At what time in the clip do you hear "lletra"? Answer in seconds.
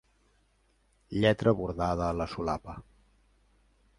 1.25-1.53